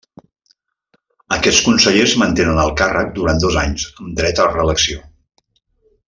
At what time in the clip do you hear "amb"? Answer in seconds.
3.93-4.19